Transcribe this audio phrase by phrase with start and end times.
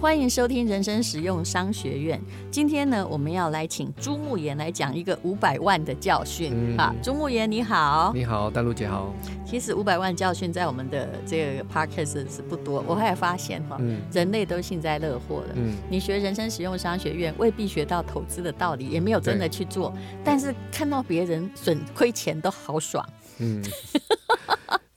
[0.00, 2.20] 欢迎收听人生实用商学院。
[2.52, 6.52] 今天呢，我们要来请朱慕言来讲一个五百万的教训。
[6.54, 9.12] 嗯、好，朱慕言你好，你好，淡如姐好。
[9.44, 12.84] 其实五百万教训在我们的这个 podcast 是不多。
[12.86, 15.54] 我后来发现哈，嗯、人类都幸灾乐祸的。
[15.56, 19.92] 嗯，你学人生实用商学院未必学到投资的道理，也没有真的去做，
[20.22, 23.04] 但是看到别人损亏钱都好爽。
[23.38, 23.60] 嗯。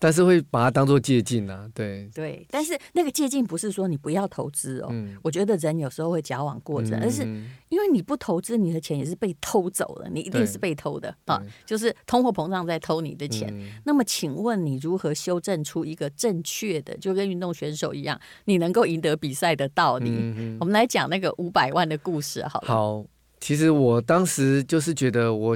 [0.02, 7.22] 但是会把它当做借镜啊，对对，但是那个借镜不是说你不要投资哦，嗯、我觉得人有时候会矫枉过正，嗯、而是
[7.70, 13.48] 因为你不投资，你的钱也是被偷走了，你一定是被偷的啊，就是通货膨胀在偷你的钱。
[13.54, 20.10] 嗯、那么请问你如何修正出一个正确的，就跟运动选手一样，你能够赢得比赛的道理？
[20.10, 22.68] 嗯、我们来讲那个五百万的故事，好了。
[22.68, 23.06] 好，
[23.40, 25.56] 其实我当时就是觉得我。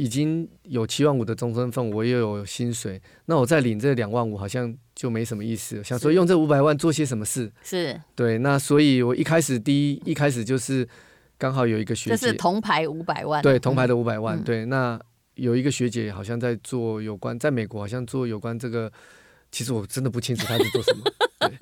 [0.00, 5.84] 已经有七万五的终身份，我又有薪水，那我再领这两万五，好像就没什么意思。
[5.84, 7.52] 想说用这五百万做些什么事？
[7.62, 10.88] 是对，那所以我一开始第一一开始就是
[11.36, 14.64] 刚好有一个学姐，这是铜牌五百万，对，铜牌的五百万，嗯、对。
[14.64, 14.98] 那
[15.34, 18.90] 有一个学姐好像在做有关，在美国好像做有关这个，
[19.50, 21.02] 其实我真的不清楚他在做什么。
[21.40, 21.58] 对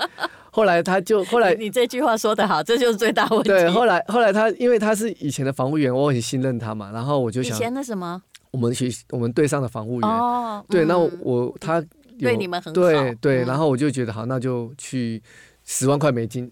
[0.51, 3.49] 后来他就后来，你这句话说的好，这就是最大问题。
[3.49, 8.21] 对，后来后来他因为他是以前的防务员，我很信任他嘛，然后我就想以前的什么？
[8.51, 11.85] 我们学我们队上的防护员哦，对，那我他
[12.19, 15.23] 对你们很好，对对，然后我就觉得好，那就去
[15.65, 16.51] 十万块美金，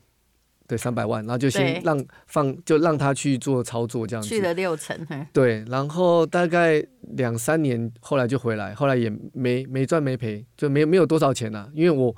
[0.69, 4.97] 对，三百万，然后就先让放，就让他去做操作这样子，去了六成，
[5.33, 6.85] 对，然后大概
[7.17, 12.15] 两三年后来就回来，后来也没没赚没赔，就没没有多少钱了，因为我。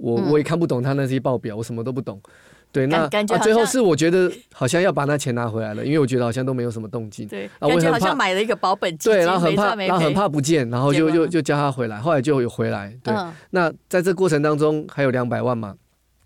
[0.00, 2.22] 我我也看不懂他那些报表，我什么都不懂。
[2.70, 7.26] 对，那啊，最后是我觉得好像要把那钱拿回来了，因为我觉得好像都没有什么动静。
[7.26, 12.96] 对，感觉好像买了一个保本基金，对，然后很怕，然后很怕不见，然后就就就叫他回来，后来就有回来。
[13.02, 13.12] 对，
[13.50, 15.74] 那在这过程当中还有两百万嘛。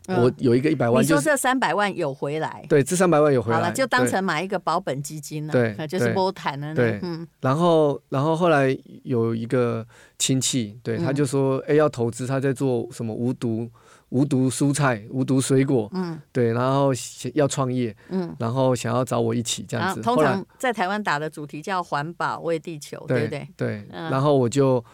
[0.08, 2.64] 我有一个一百万，你说这三百万有回来？
[2.68, 5.52] 对，这三百万有回来，好了，就当成买一个保本基金了。
[5.52, 6.74] 对，就是波谈了。
[6.74, 7.26] 对，嗯。
[7.40, 9.86] 然后，然后后来有一个
[10.18, 13.70] 亲戚，对，他就说，哎，要投资，他在做什么无毒
[14.08, 16.90] 无毒蔬菜、无毒水果，嗯，对，然后
[17.34, 20.00] 要创业，嗯，然后想要找我一起这样子。
[20.02, 23.48] 通常在台湾打的主题叫环保为地球，对不对？
[23.56, 24.84] 对，然后我就。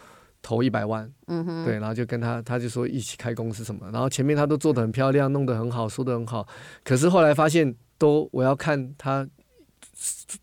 [0.41, 6.47] 投一百万，嗯哼，对，然后就跟他，他就说一起开公司什么，然后前面他都做得很漂亮，弄得很好，说得很好，
[6.84, 9.28] 可是后来发现都我要看他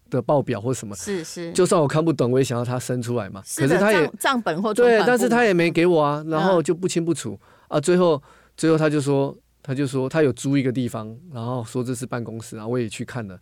[0.09, 7.39] 的报表或什么，是是，就算我看不懂，我也想要他生出来嘛，是，可是他也账本或对，但是他也没给我啊，然后就不清不楚、
[7.69, 8.21] 嗯、啊，最后
[8.57, 13.39] 最后他就说，他就说他有租一个地方，然后说这是办公室，然后我也去看了，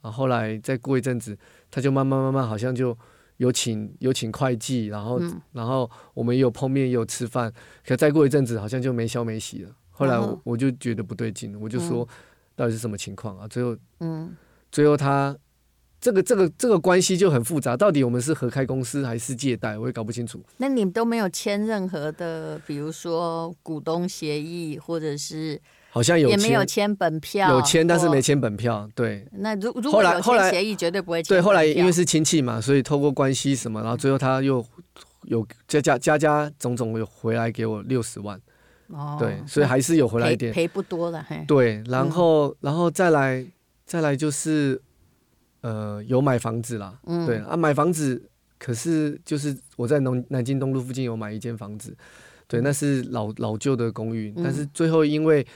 [0.00, 1.36] 然后后来再过一阵子，
[1.70, 2.96] 他就慢慢慢慢好像就。
[3.38, 7.52] 有请有请会计，然后、嗯、然后我们也有碰面，也有吃饭。
[7.86, 9.70] 可再过一阵子，好像就没消没息了。
[9.90, 12.06] 后来我我就觉得不对劲，我就说
[12.54, 13.48] 到底是什么情况啊？
[13.48, 14.34] 最后，嗯，
[14.70, 15.36] 最后他
[16.00, 17.76] 这个这个这个关系就很复杂。
[17.76, 19.78] 到底我们是合开公司还是借贷？
[19.78, 20.42] 我也搞不清楚。
[20.58, 25.60] 那你们都没有签任何的，比如说股东协议，或者是？
[25.96, 28.86] 好像有也没有签本票，有签但是没签本票。
[28.94, 31.34] 对，那如如果有签协议，绝对不会签。
[31.34, 34.62] 对，后来因为是亲戚嘛，所以透过关系什么，然后最后他又
[35.22, 38.38] 有加加加加总总有回来给我六十万。
[38.88, 41.24] 哦，对，所以还是有回来一点，赔不多了。
[41.48, 43.42] 对，然后然后再来
[43.86, 44.78] 再来就是
[45.62, 46.92] 呃有买房子啦。
[47.06, 48.22] 嗯，对啊，买房子
[48.58, 51.96] 可是就是我在南南京东路附近有买一间房子，
[52.46, 55.46] 对，那是老老旧的公寓，但是最后因为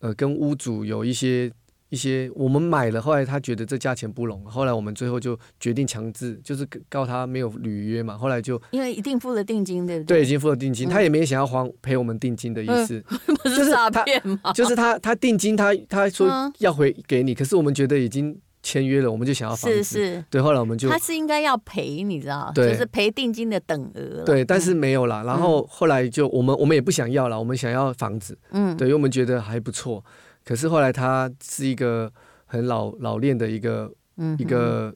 [0.00, 1.50] 呃，跟屋主有一些
[1.88, 8.16] 一些，我们买了，后来他觉得这价钱不拢，后来我们最后就决定强制，就是告他没有履约嘛。
[8.16, 10.18] 后来就因为一定付了定金，对不对？
[10.18, 14.52] 对，已经付了定金，嗯、他也没想要还赔我们定金的意思，嗯、 不是诈骗吗？
[14.52, 16.28] 就是他他定金他他说
[16.58, 18.38] 要回给你，嗯、可是我们觉得已经
[18.68, 25.22] 签约了，我们就想要房子，是是，对，后来我们就他是应该要赔，你知道，就是赔定金的等额，对，但是没有啦。
[25.22, 30.04] 然后后来就我们我们也不想要了，我们想要房子，嗯，对，因为我们觉得还不错。
[30.44, 32.12] 可是后来他是一个
[32.44, 34.94] 很老老练的一个、嗯、一个，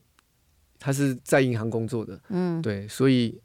[0.77, 3.41] 他是在银行工作的，嗯，对，所以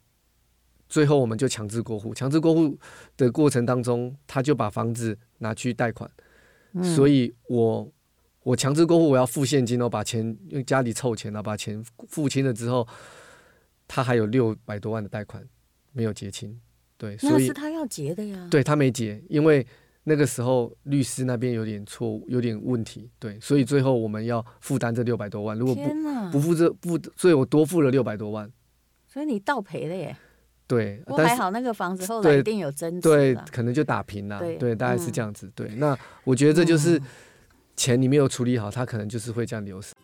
[0.91, 2.13] 最后我们就强制过户。
[2.13, 2.77] 强制过户
[3.17, 6.11] 的过程当中，他就把房子拿去贷款，
[6.75, 7.91] 嗯、所以我
[8.49, 12.87] 我强制过户，我要付现金哦，把钱用家里凑钱，然后把钱付清了之后，
[13.87, 15.47] 他还有六百多万的贷款
[15.93, 16.59] 没有结清，
[16.97, 19.67] 对，所以那是他要结的呀，对他没结，因为。
[20.05, 25.59] 那个时候律师那边有点错误，有点问题，对，所以最后我们要负担这六百多万。
[25.59, 28.51] 如果不哪不付这不，所以我多付了六百多万。
[29.07, 30.17] 所以你倒赔了耶？
[30.67, 35.47] 对，不过还好那个房子后来一定有增值，对，可能就打平了，对，对，大概是这样子。
[35.47, 36.99] 嗯、对，那我觉得这就是
[37.79, 39.95] 钱你没有处理好，它可能就是会这样流失。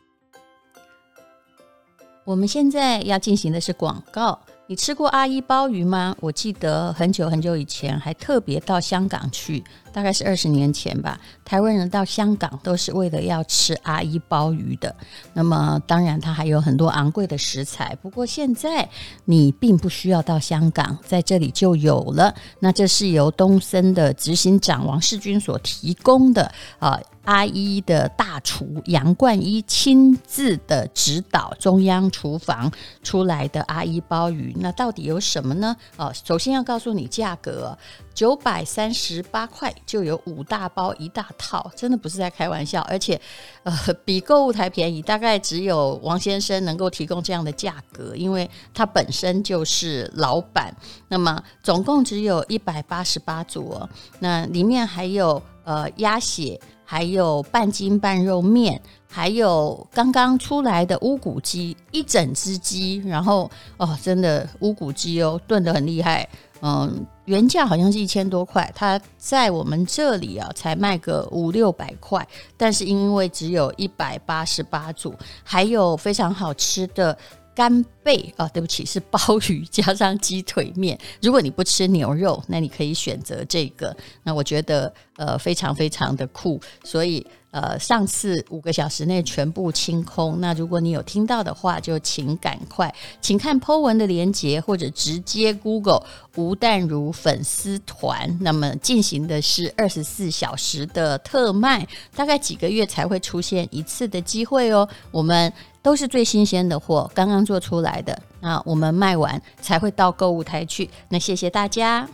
[2.24, 4.40] 我们现在要进行的是广告。
[4.66, 6.16] 你吃过阿姨鲍鱼吗？
[6.20, 9.62] 我记得很久很久以前还特别到香港去，
[9.94, 11.18] 大概是二十年前吧。
[11.44, 14.94] 台湾人到香港都是为了要吃阿姨鲍鱼的。
[15.32, 18.88] 那么当然它还有很多昂贵的食材，不过现在
[19.24, 22.34] 你并不需要到香港，在这里就有了。
[22.58, 27.00] 那这是由东森的执行长王世军所提供的啊。
[27.24, 32.70] 阿姨的大厨杨冠一亲自的指导，中央厨房
[33.02, 35.74] 出来的阿姨鲍鱼，那到底有什么呢？
[35.96, 37.78] 哦，首先要告诉你价格，
[38.14, 43.20] 九百三十八块就有五大包一大套，真的不是在开玩笑，而且
[43.64, 43.72] 呃
[44.04, 50.74] 比购物台便宜，大概只有王先生能够提供这样的价格，因为他本身就是老板。
[51.08, 53.88] 那么总共只有一百八十八组哦，
[54.20, 56.60] 那里面还有呃鸭血。
[56.86, 66.28] 还有半筋半肉面，还有刚刚出来的乌骨鸡，一整只鸡，然后哦，真的乌骨鸡哦，炖得很厉害，
[66.60, 72.26] 嗯，原价好像是一千多块，它在我们这里啊才卖个五六百块，
[72.56, 77.16] 但是因为只有一百八十八组，还有非常好吃的。
[77.56, 80.98] 干贝啊，对不起，是鲍鱼加上鸡腿面。
[81.22, 83.96] 如果你不吃牛肉，那你可以选择这个。
[84.24, 87.24] 那我觉得呃非常非常的酷，所以
[87.54, 90.40] 呃上次五个小时内全部清空。
[90.40, 96.04] 那如果你有听到的话，就请赶快，请看 Po 文的连接，或者直接 Google
[96.34, 98.36] 吴淡如粉丝团。
[98.40, 101.86] 那么进行的是二十四小时的特卖，
[102.16, 104.88] 大概几个月才会出现一次的机会哦。
[105.12, 105.52] 我们。
[105.84, 108.18] 都是最新鲜的货，刚刚做出来的。
[108.40, 110.88] 那我们卖完才会到购物台去。
[111.10, 112.08] 那谢谢大家。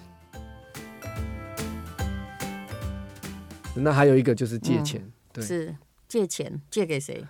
[3.72, 5.00] 那还有一个就是借钱，
[5.32, 5.76] 对，是
[6.08, 7.24] 借钱，借给谁？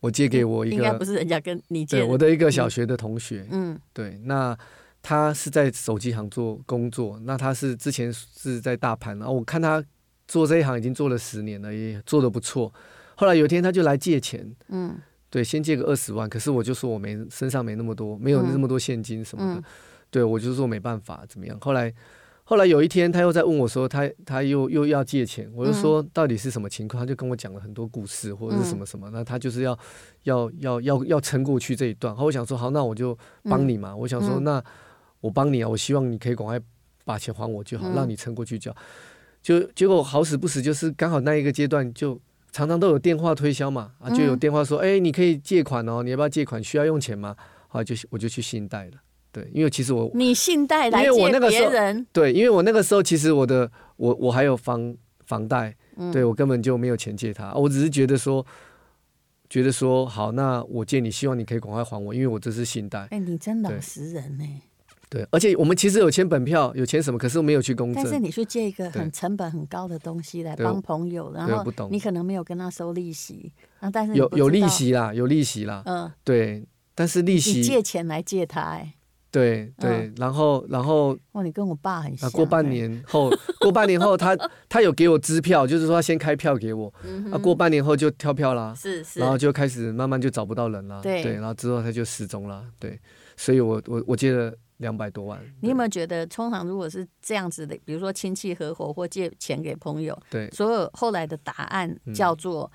[0.00, 3.46] 我借给我一个，应该不是人家跟你借，我的一个小学的同学。
[3.50, 4.56] 嗯，对，那
[5.02, 9.84] 他是在手机行做工作，那他是之前是在大盘，然后我看他
[10.26, 12.72] 做这一行已经做了十年了，也做的不错。
[13.14, 14.98] 后来有一天他就来借钱，嗯。
[15.32, 19.60] 对，先借个二十万，可是我就说我没身上没那么多，没有那么多现金什么的。
[19.60, 19.64] 嗯嗯、
[20.10, 21.56] 对，我就说没办法，怎么样？
[21.60, 21.94] 后来，
[22.50, 27.00] 后来有一天他又在问我说，他他又又要借钱，我就说到底是什么情况？
[27.00, 29.78] 他就跟我讲了很多故事或者是什么什么，那他就是要
[30.24, 32.12] 要要要要撑过去这一段。
[32.12, 33.92] 后我想说好，那我就帮你嘛。
[33.92, 34.60] 嗯、我想说那
[35.20, 36.60] 我帮你啊，我希望你可以赶快
[37.04, 38.78] 把钱还我就好，让你撑过去就好。
[39.40, 42.20] 就结果好死不死，就是刚好那一个阶段就。
[42.52, 46.60] 常常都有电话推销嘛，啊，就有电话说，哎、嗯欸，你可以借款哦，你要不要借款？
[46.64, 47.36] 需要用钱吗？
[47.68, 48.94] 后来就我就去信贷了，
[49.32, 54.94] 对，因为其实我你信贷来借别人，对，因为我那个时候其实我的我我还有房
[55.24, 58.44] 房贷，嗯、对我根本就没有钱借他，我只是觉得说，
[59.48, 63.00] 觉得说好，那我借你，希望你可以赶快还我，因为我这是信贷。
[63.00, 64.44] 哎、欸，你真老实人呢。
[65.08, 68.00] 对，而且我们其实有签本票，有签什么，可是我没有去公证。
[68.00, 78.94] 但是你去借一个很成本很高的东西来帮朋友，然后你可能没有跟他收利息，啊，但是有有利息啦，有利息啦，嗯，对，但是利息借钱来借他，哎，
[79.30, 82.30] 对对，然后然后哇，你跟我爸很像。
[82.32, 83.30] 过半年后，
[83.60, 84.36] 过半年后他
[84.68, 86.92] 他有给我支票，就是说他先开票给我，
[87.32, 92.98] 啊，过半年后就跳票啦，是是，然后就开始慢慢就找不到人了，对，然后之后他就失踪了，对，
[93.36, 94.52] 所以我我我借了。
[94.80, 102.72] 两百多万，你有没有觉得，通常如果是这样子的，比如说亲戚合伙或借钱给朋友，对，所有后来的答案叫做。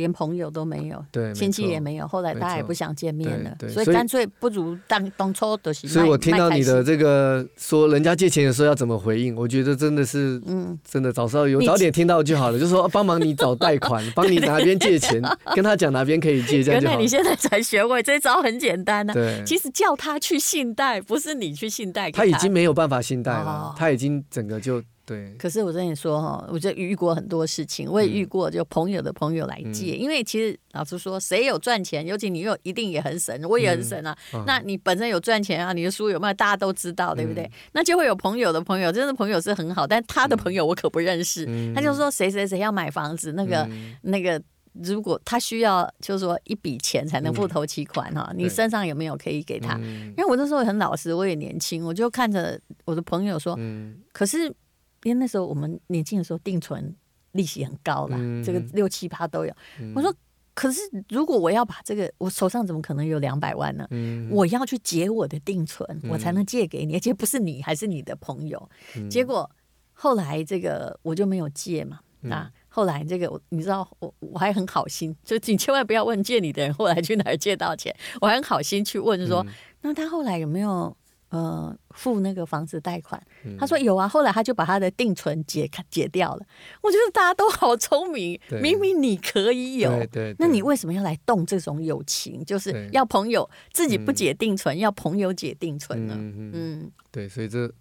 [0.00, 5.72] 连朋友都没有，对，亲戚也没有，后来大家也不想见面了，所以干脆不如当当初的。
[5.74, 15.22] 所以我听到你的这个说，人家借钱的时候要怎么回应，我觉得真的是，嗯，真的早知道有早点听到就好了，就说帮忙你找贷款， 帮你哪边借钱，
[15.54, 16.92] 跟他讲哪边可以借， 这样就好。
[16.92, 19.12] 原来你现在才学会这招很简单呢。
[19.12, 24.82] 对，其实叫他去信贷，不是你去信贷，他已经没有办法信贷了，他已经整个就。
[25.10, 34.16] 对，可是我跟你说哈，我就遇过很多事情，我也遇过就朋友的朋友来借，嗯、因为其实老实说，谁有赚钱，尤其你又一定也很省，我也很省啊。
[34.32, 37.42] 嗯、那你本身有赚钱啊，你的书有卖，大家都知道，对不对？
[37.42, 41.44] 嗯、那就会有朋友的朋友，真的朋友是很好，但他的朋友我可不认识。
[41.48, 44.40] 嗯、他就说谁谁谁要买房子，那个、嗯、那个，
[44.74, 49.76] 如果他需要，就是说一笔钱才能付头期款哈，嗯、你身上有没有可以给他？
[49.82, 54.54] 嗯、因为我那时候很老实，我也年轻，我就看着我的朋友说，嗯、可是。
[55.02, 56.94] 因为那时候我们年轻的时候定存
[57.32, 59.54] 利息很高啦，嗯、这个六七趴都有。
[59.80, 60.12] 嗯、我说，
[60.52, 63.86] 可是如果我要把这个，我手上怎么可能有两百万呢？
[63.90, 68.68] 嗯、我要去结我的定存，嗯、我才能借给你，而且不是你，还是你的朋友。
[68.96, 69.48] 嗯、结果
[69.92, 79.52] 后来这个我就没有借嘛，啊，后来这个你知道我我还很好心，就你千万不要问借你的人后来去哪儿借到钱，我还很好心去问说，嗯、
[79.82, 80.94] 那他后来有没有？
[81.30, 86.44] 呃，付那个房子贷款，嗯、他说有啊，后来他就把他的定存解解掉了。
[86.82, 92.44] 我觉得大家都好聪明，明明你可以有，对对对，那你为什么要来动这种友情？
[92.44, 96.14] 就是要朋友自己不解定存，对要朋友解定存呢？
[96.18, 97.72] 嗯，嗯对，所以这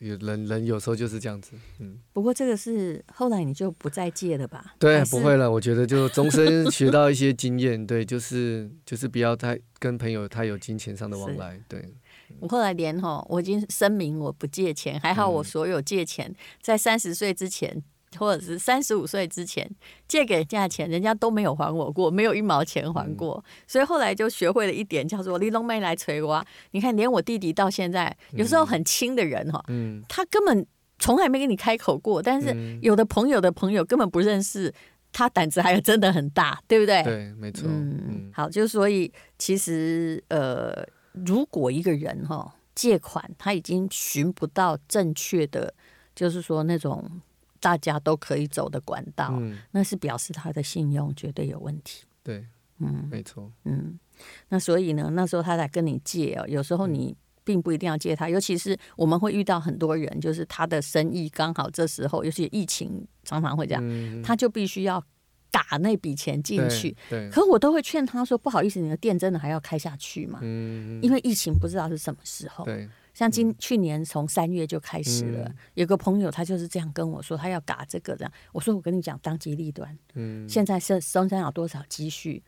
[0.00, 1.52] 有人人有时候就是这样子。
[1.78, 4.74] 嗯，不过这个是后来你就不再借了吧？
[4.80, 5.48] 对，不会了。
[5.48, 11.94] 我觉得就终身学到一些经验，对，就是就是不要太跟朋友太有金钱上的往来，对。
[12.40, 17.82] 我后来连哈，我已经声明我不借钱，还好我所有借钱在三十岁之前
[18.18, 19.68] 或者是三十五岁之前
[20.08, 23.44] 借给人家钱，人家都没有还我过，没有一毛钱还过。
[23.66, 26.42] 所以后来就学会了一点，叫做“你拢没来催我”。
[26.72, 29.62] 你看，连我弟弟到现在，有时候很亲的人哈，
[30.08, 30.66] 他根本
[30.98, 32.22] 从来没跟你开口过。
[32.22, 34.72] 但是有的朋友的朋友根本不认识，
[35.12, 37.02] 他胆子还真的很大，对不对？
[37.02, 37.68] 对，没错。
[37.68, 40.86] 嗯，好，就所以其实呃。
[41.24, 45.72] 如果一个人哈借款，他已经寻不到正确的，
[46.14, 47.22] 就是说那种
[47.60, 52.04] 大家都可以走的管道，嗯、那是表示他的信用绝对有问题。
[52.22, 52.46] 对，
[52.78, 53.98] 嗯，没错，嗯，
[54.48, 65.02] 那所以呢，那时候他来跟你借哦，有时候你并不一定要借他，尤其是我们会遇到很多人，就是他的生意刚好这时候，尤其疫情常常会这样，嗯、他就必须要。
[65.56, 66.94] 打那笔钱进去，
[67.32, 70.40] 可我都会劝他说：“不好意思，你的店真的还要开下去嘛？
[70.42, 72.62] 嗯、因为疫情不知道是什么时候。
[72.66, 78.30] 对像今、嗯、去年从三月就开始了，嗯、有个朋友他就是这样跟我说，他要嘎这个这样。
[78.52, 79.96] 我说：我跟你讲，当机立断。
[80.12, 82.42] 嗯、现在是身上有多少积蓄？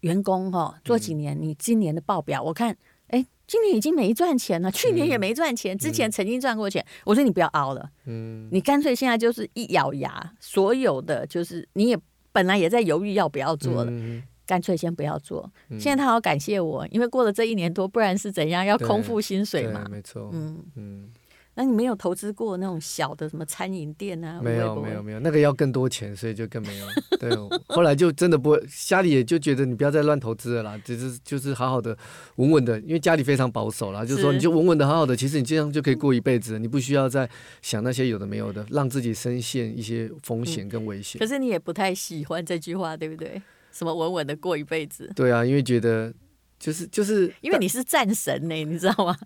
[0.00, 1.38] 员工哈、哦，做几年？
[1.38, 2.74] 你今年的报表我看，
[3.08, 6.82] 哎，今年已经没赚钱了，去年也没赚钱，嗯、之前曾经赚过钱。
[7.04, 11.98] 我说你不要熬了，嗯、你干脆现在就是一咬牙，所有的就是你也。”
[12.36, 15.50] 本来也在犹豫要不要做了，嗯、干脆先不要做。
[15.70, 19.86] 嗯、现在他好感谢我，因为过了这一年多，不然是怎样要空腹薪水嘛？
[19.90, 21.08] 没错，嗯嗯。
[21.56, 24.38] 嗯那你没有投资过那种小的什么餐饮店啊？
[24.42, 26.86] 没有没有没有，那个要更多钱，所以就更没有。
[27.18, 27.30] 对，
[27.68, 31.96] 后来就真的不会，家里也就觉得你不要再乱投资了啦，只是就是好好的
[32.36, 37.26] 稳稳的，因为家里非常保守啦，就是说你就稳稳的好好的，其实你这样就可以过一辈子，你不需要再
[37.62, 41.18] 想那些有的没有的，让自己深陷一些风险跟危险。
[41.18, 43.40] 可是你也不太喜欢这句话，对不对？
[43.72, 45.10] 什么稳稳的过一辈子？
[45.16, 46.12] 对啊，因为觉得
[46.58, 49.16] 就是就是因为你是战神呢，你知道吗？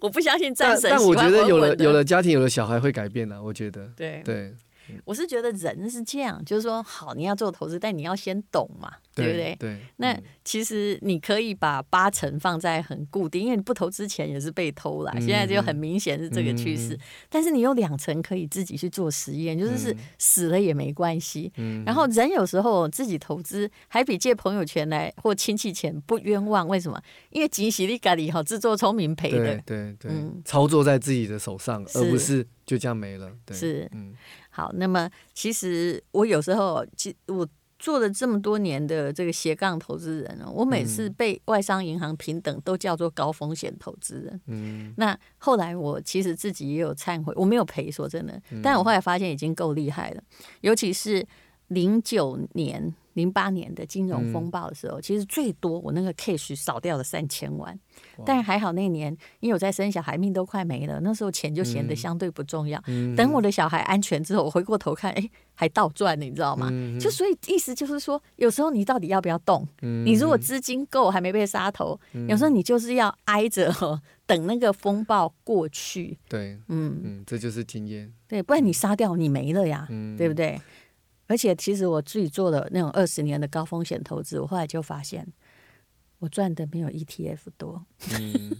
[0.00, 4.54] 我不相信战神但，但我觉得有了有了家庭有了小孩会改变的，我觉得对对。
[4.90, 9.56] 对我是觉得人是这样，就是说，好，你要做投资，但你要先懂嘛，对，对不对？
[9.58, 9.78] 对。
[9.96, 16.94] 那其实你可以把八成放在很固定，因为你不投之前也是被偷了，嗯、现在就很明显是这个趋势。
[16.94, 21.52] 嗯、但是你有两成可以自己去做实验，就是是死了也没关系。
[21.56, 21.84] 嗯。
[21.84, 27.00] 然后人有时候自己投资还比借朋友钱来或亲戚钱不冤枉，为什么？
[27.30, 29.38] 因为吉喜利咖喱好自作聪明赔的。
[29.38, 30.10] 对对对。
[30.10, 30.42] 嗯。
[30.44, 33.30] 操作在自己的手上，而不是就这样没了。
[33.44, 33.56] 对。
[33.56, 33.88] 是。
[33.92, 34.14] 嗯。
[34.50, 44.40] 好，那么其实我有时候，其我做了这么多年的这个斜杠投资人哦，我每次被外商银行平等都叫做高风险投资人。
[44.46, 50.22] 嗯，那后来我其实自己也有忏悔，我没有赔，说真的，但我后来发现已经够厉害了，
[50.60, 51.26] 尤其是
[51.68, 52.94] 零九年。
[53.20, 57.78] 零八年的金融风暴的时候，嗯、其实最多我那个 cash 少掉了三千万，
[58.24, 62.82] 但是还好那年因为我在生小孩，命都快没了，那时候钱就显得相对不重要。
[62.86, 66.68] 嗯、等我的小孩安全之后，我回过头看，哎，还倒赚了，你知道吗？
[66.72, 69.66] 嗯、就所以意思就是说，有时候你到底要不要动？
[69.82, 73.70] 嗯、你如果资金够，还没被杀头，嗯、有时候你就是要挨着
[74.26, 76.16] 等那个风暴过去。
[76.28, 78.12] 对，嗯嗯，这就是经验。
[78.28, 80.60] 对，不然你杀掉你没了呀，嗯、对不对？
[81.30, 85.24] 而且，其实我自己做了那种二十年的高风险投资，我后来就发现，
[86.18, 87.86] 我赚的没有 ETF 多。
[88.18, 88.50] 嗯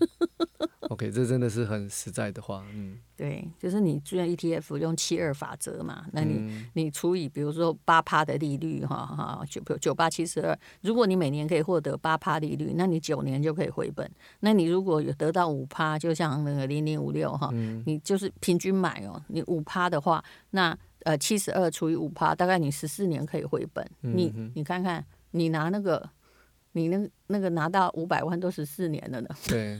[0.82, 2.64] ，OK，这真的是很实在的话。
[2.72, 14.08] 嗯，对，就是你做 ETF 用七二法则嘛，那你、嗯、你除以比如说八趴的利率，哈哈，九九八七十二，如果你每年可以获得八趴利率，那你九年就可以回本。
[14.38, 17.50] 那你如果有得到五趴，就像那个零零五六哈，
[17.84, 20.78] 你就是平均买哦，你五趴的话，那。
[21.04, 23.84] 呃，七十二除以五趴，大概你十四年可以回本。
[24.02, 26.10] 嗯、你你看看，你拿那个，
[26.72, 29.28] 你那那个拿到五百万都十四年了呢。
[29.48, 29.78] 对，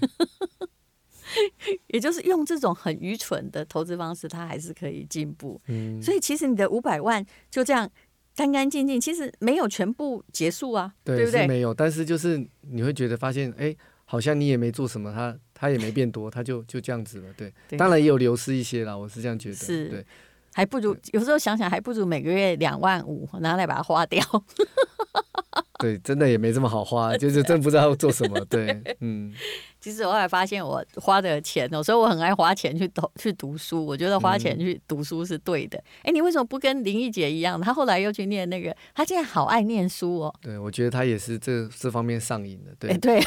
[1.89, 5.61] 也就是用这种很愚蠢的投资方式，它还是可以进步。
[5.67, 7.89] 嗯，所以其实你的五百万就这样
[8.35, 11.47] 干干净净，其实没有全部结束啊，对，对不对？
[11.47, 17.33] 没有，但是就是你会觉得发现，哎，好像你也没做什么，它它也没变多，它就就这样子了。
[17.37, 19.57] 对，对当然也有流失一些啦，我是这样觉得。
[19.57, 20.07] 是，对。
[20.53, 24.23] 还不如有时候想想，还不如每个月两万五拿来把它花掉。
[25.81, 28.39] 对，真的也没这么好花，就是真不知道要做什么。
[28.45, 29.33] 对， 嗯。
[29.81, 33.87] 其实我后来发现，我花的钱，哦，所以我很爱花钱去读去读书。
[33.87, 35.79] 我觉得花钱去读书是对的。
[36.03, 37.59] 哎、嗯，你为什么不跟林忆杰一样？
[37.59, 40.35] 他后来又去念那个，他现在好爱念书哦。
[40.43, 42.75] 对，我觉得他也是这这方面上瘾的。
[42.79, 43.23] 对 对，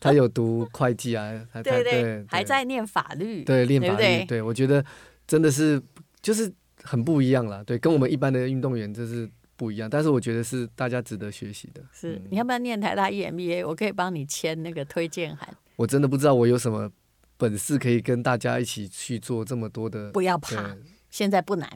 [0.00, 3.44] 他有读会计啊，他对对，对还在念法律。
[3.44, 3.96] 对，念法律。
[3.96, 4.84] 对，对，对，我觉得
[5.28, 5.80] 真的是
[6.22, 6.50] 就是
[6.82, 7.62] 很不一样啦。
[7.64, 9.28] 对，跟我们一般的运动员就是。
[9.54, 11.80] 不一样，但是我觉得是大家值得学习的。
[11.92, 13.64] 是，你要不要念台大 EMBA？
[13.64, 15.56] 我可以帮你签那个推荐函。
[15.76, 16.90] 我真的不知道我有什么
[17.36, 20.10] 本事可以跟大家一起去做这么多的。
[20.10, 20.76] 不要怕，
[21.10, 21.70] 现在不难。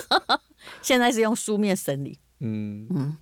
[0.82, 2.18] 现在是用书面审理。
[2.40, 3.16] 嗯嗯，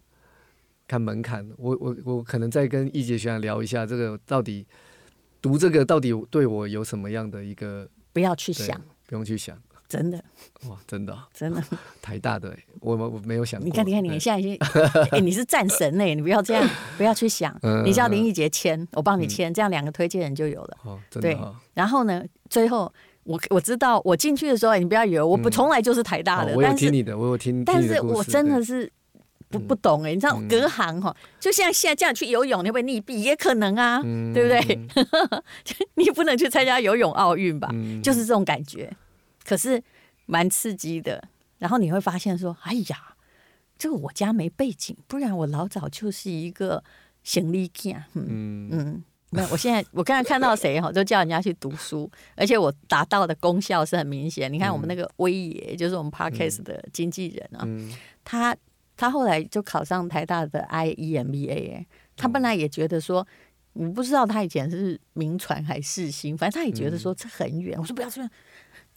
[0.89, 1.49] 看门槛。
[1.57, 4.67] 我我我可能再跟易杰学长聊一下，这个到底
[5.41, 7.89] 读这个到底对我有什么样的一个？
[8.13, 9.57] 不要去想，不用去想。
[9.89, 10.23] 真的
[10.69, 11.63] 哇，真的真的
[12.03, 13.65] 台大的，我我没有想过。
[13.65, 14.59] 你看，你看，你现在已经，
[15.11, 16.69] 哎， 你是战神呢，你不要这样，
[16.99, 17.59] 不要去想。
[17.87, 20.77] 你叫林奕杰签，我帮你签，这样两个推荐人就有了。
[21.11, 21.39] 对，
[21.73, 22.93] 然后呢，最后
[23.25, 27.65] 我我知道，我进去的时候，你不要以为我不从来就是台大的，我有听你的，我有听。
[27.65, 28.93] 但是我真的是
[29.49, 33.17] 不不懂哎，你知道隔行哈，就像现在这样去游泳，你会不会溺毙？
[33.23, 34.03] 也可能啊，
[34.35, 34.79] 对不对？
[35.95, 37.71] 你不能去参加游泳奥运吧？
[38.03, 38.95] 就是这种感觉。
[39.49, 39.83] 可是
[40.27, 41.27] 蛮刺激的，
[41.57, 43.17] 然后你会发现说：“哎呀，
[43.79, 46.85] 这个我家没背景，不然我老早就是一个
[47.23, 49.49] 行李架。”嗯嗯，没有。
[49.49, 54.53] 我现在 我刚才看到谁哈，就叫人家去读书，而且我达到的功效是很明显。
[54.53, 57.91] 你看我们那个威爷，就是我们 Podcast 的经纪人啊，嗯、
[58.23, 58.55] 他
[58.99, 61.87] 他后来就考上台大的 IEMBA，
[62.19, 63.27] 他本来也觉得说，
[63.73, 67.79] 我不知道他以前是名传还是世新，反正他也觉得说这很远。
[67.81, 68.31] 我说不要这样。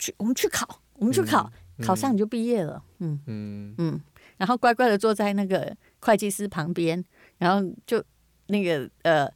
[0.01, 2.83] 去，我们去考，我们去考，嗯、考上你就毕业了。
[2.97, 4.01] 嗯嗯嗯，
[4.37, 7.05] 然后乖乖的坐在那个会计师旁边，
[7.37, 8.03] 然后就
[8.47, 9.31] 那个呃，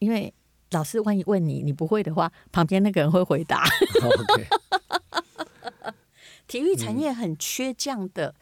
[0.00, 0.34] 因为
[0.72, 3.64] 老师万一问你，你不会的话，旁边那个人会回答。
[6.48, 8.34] 体育产业很缺这样的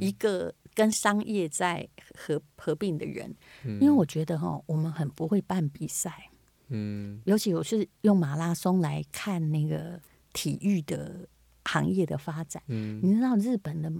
[0.00, 1.86] 一个跟商业在
[2.16, 6.30] 合合并的人，嗯、因为我觉得哈，我们很不会办比赛。
[6.68, 10.00] 嗯，尤其我是用马拉松来看那个。
[10.38, 11.28] 体育的
[11.64, 13.92] 行业的发展，嗯，你知道日本的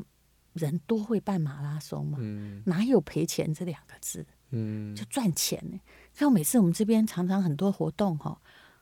[0.53, 2.17] 人多会办马拉松吗？
[2.21, 4.25] 嗯，哪有赔钱这两个字？
[4.51, 5.81] 嗯，就赚钱呢。
[6.15, 8.41] 像每次我们这边常常很多活动哈，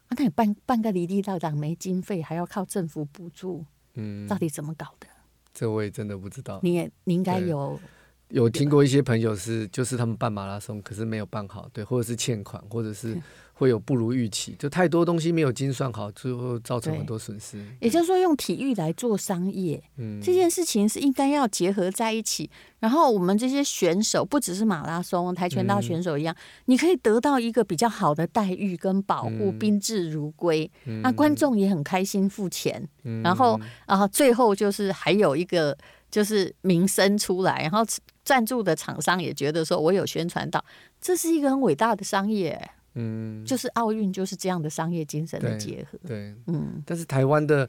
[0.09, 3.65] 啊，那你办办个离地道长没经费，还要靠政府补助，
[3.95, 5.07] 嗯，到底怎么搞的？
[5.55, 6.61] 这我也真的不知道。
[6.63, 7.81] 你也你应该有
[8.29, 13.19] 有听过一些朋友是，就是他们办马拉松，可是没有办好，对，或者是欠款，或者是。
[13.59, 17.59] 会有不如预期，就太多东西没有精算好，最后造成很多损失。
[17.81, 22.51] 也就是说，用体育来做商业，嗯，这件事情是应该要结合在一起。
[22.81, 30.71] 然后我们这些选手，不只是马拉松、跆拳道选手一样，嗯、你可以得到一个比较好的待遇跟保护，宾至如归。
[30.85, 35.75] 嗯、那观众也很开心付钱，嗯、然后啊，最后就是还有一个
[36.11, 37.83] 就是名声出来，然后
[38.23, 40.63] 赞助的厂商也觉得说我有宣传到，
[41.01, 42.61] 这是一个很伟大的商业。
[42.99, 45.99] 嗯，就是奥运就是这样的商业精神的结合。
[46.07, 47.69] 对，对嗯，但是台湾的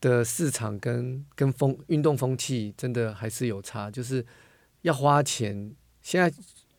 [0.00, 4.26] 的市场跟跟风运动风气真的还是有差，就是
[4.82, 6.30] 要花钱，现在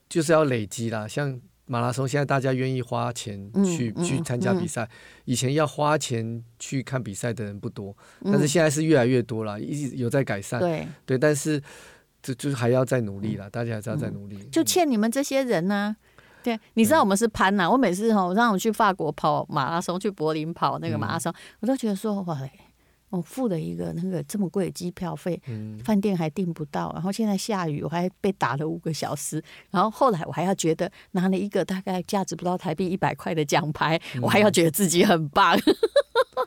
[0.09, 1.07] 就是要累积啦。
[1.07, 4.89] 像马拉松，现在大家愿意花钱去、嗯、去参加比赛，嗯、
[5.23, 10.59] 以前要花钱去看比赛的人不多，嗯、但是现在是越来越多了，一直有在改善。
[10.59, 11.61] 对对，但是
[12.21, 14.37] 这就是还要再努力了，嗯、大家还是要再努力。
[14.39, 15.97] 嗯、就欠你们这些人呢、啊。
[16.47, 17.69] 对，你知道我们是攀呐、啊。
[17.69, 22.39] 我每次哈让我去法国跑马拉松，去柏林跑那个马拉松，嗯、我都觉得说哇，
[23.09, 35.59] 我付了一个那个这么贵的机票费，嗯、饭店还订不到，然后现在下雨，我还被打了五个小时，然后后来我还要觉得拿了一个大概价值不到台币一百块的奖牌，嗯、我还要觉得自己很棒。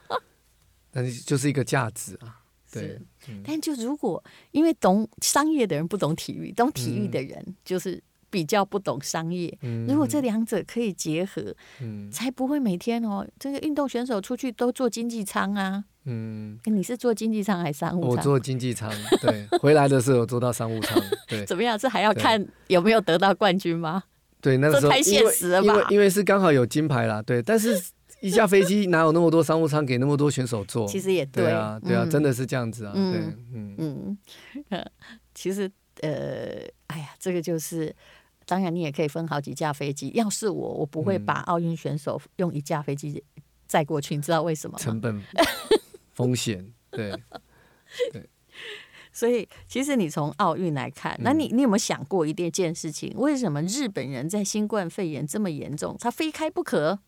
[0.90, 2.40] 但是就是一个价值啊，
[2.72, 2.98] 对。
[3.28, 8.02] 嗯、但就如果因为懂商业的人不懂体育，懂体育的人就是。
[8.30, 9.52] 比较不懂商业，
[9.88, 18.10] 如果这两者可以结合，嗯，才不会每天哦，这个运动选手出去都坐经济舱啊，嗯，你是坐经济舱还是商务舱？
[18.10, 18.90] 我坐经济舱，
[19.20, 20.96] 对， 回来的时候坐到商务舱，
[21.28, 21.76] 对，怎么样？
[21.76, 24.04] 这还要看有没有得到冠军吗？
[24.40, 25.66] 对，那个时候太现实了吧？
[25.66, 27.78] 因为因为是刚好有金牌啦，对，但是
[28.20, 30.86] 一架飞机哪有那么多商务舱给那么多选手坐？
[30.86, 33.02] 其实也对啊，对啊，真的是这样子啊，对，
[33.52, 34.18] 嗯嗯，
[35.34, 37.94] 其实呃，哎呀，这个就是。
[38.50, 40.10] 当然，你也可以分好几架飞机。
[40.12, 43.22] 要是我，我不会把奥运选手用一架飞机
[43.68, 44.16] 载过去。
[44.16, 44.78] 你知道为什么吗？
[44.80, 45.22] 成本、
[46.14, 47.12] 风险，对。
[48.12, 48.28] 对。
[49.12, 53.14] 所以，其实你从奥运来看，那你你有没有想过一件事情？
[53.16, 56.98] 为什么日本人在新冠肺炎这么严重，他非开不可？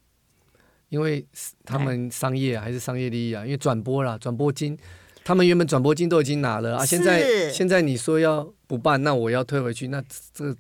[0.91, 1.27] 因为
[1.65, 4.79] 他们商业还是商业利益啊，因为转播啦，转播金，
[5.25, 10.01] 他们原本转播金都已经拿了啊，现在现在你说要不办，那我要退回去，那
[10.33, 10.57] 这个。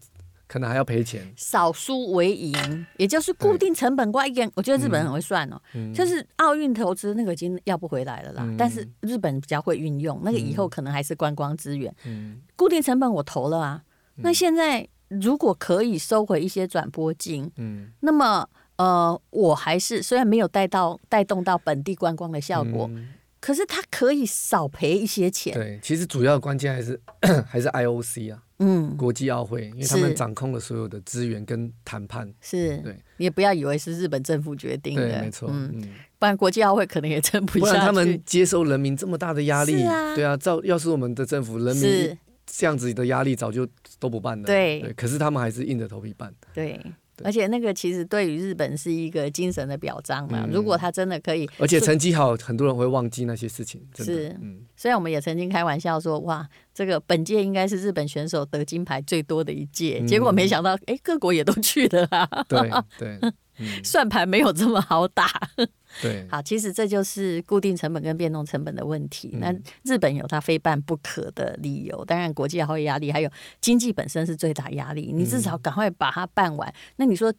[0.52, 4.50] 可能还要赔钱，少输为赢，也就是固定成本挂一点。
[4.54, 8.42] 我觉得日本人很会算哦，嗯、就是奥运投资那个已经要不回来了啦。
[8.44, 11.90] 嗯、但是日本比较会运用，那个以后可能还是观光资源。
[12.04, 13.82] 嗯、固定成本我投了啊，
[14.18, 22.86] 嗯、那现在如果可以收回一些转播金，嗯，那么呃，我还是虽然没有带到带动到本地观光的效果。
[22.92, 23.08] 嗯
[23.42, 25.52] 可是他可以少赔一些钱。
[25.52, 26.98] 对，其实主要关键还是
[27.44, 32.32] 还是 IOC 啊，嗯，国际奥会，因为他们掌控了所有的资源跟谈判。
[32.40, 35.82] 是，对，你也不要以为是日本政府决定的，对，没错，嗯，
[36.20, 37.70] 不然国际奥会可能也撑不下去。
[37.72, 43.66] 不然他们接受人民这么大的压力，啊对啊，照要是我们的政府，人民这样子的压力早就
[43.98, 44.46] 都不办了。
[44.46, 46.32] 对，对，可是他们还是硬着头皮办。
[46.54, 46.80] 对。
[47.22, 50.44] 而且那个其实对于日本是一个精神的表彰嘛。
[50.44, 53.80] 嗯、如果他真的可以，而且成绩好，很多人会忘记那些事情。
[53.96, 62.28] 是，嗯，虽然我们也曾经开玩笑说，哇，这个本届应该是日本选手得金牌最多的一届，嗯、结果没想到，哎，各国也都去的啦。
[62.48, 63.18] 对对。
[63.20, 63.32] 对
[63.84, 65.28] 算盘没有这么好打，
[66.00, 69.36] 对，好，其实这就是固定成本跟变动成本的问题。
[69.38, 69.54] 那
[69.84, 73.30] 日本有它非办不可的理由，当然国际奥会压力，还有
[73.60, 75.12] 经济本身是最大压力。
[75.12, 76.74] 你至少赶快把它办完。
[76.96, 77.32] 那你说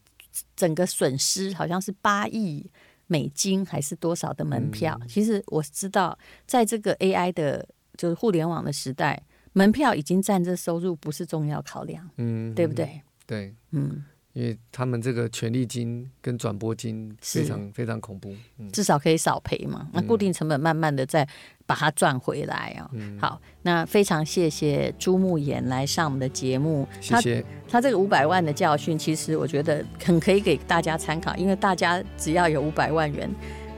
[0.55, 2.63] 整个损失好像是八亿
[3.07, 4.97] 美金还是多少的门票？
[5.09, 9.21] 其实我知道，在这个 AI 的，就是互联网的时代，
[9.53, 13.01] 门票已经占这收入不是重要考量，嗯，对不对？
[13.25, 14.03] 对，嗯。
[14.33, 19.87] 因为他们这个权利金跟转播金非常非常恐怖，嗯、至少可以少赔嘛。
[19.93, 21.23] 那固定成本慢慢的再
[21.67, 22.89] 把它赚回来啊、哦。
[22.93, 26.87] 嗯、好，那非常谢谢朱木炎来上我们的节目。
[26.99, 33.29] 谢谢他，他这个五百万的教训，其实我觉得很可以给大家参考，因为大家只要有五百万元，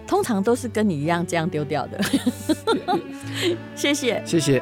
[0.07, 2.01] 通常都是跟你一样这样丢掉的。
[3.75, 4.61] 谢谢，谢谢。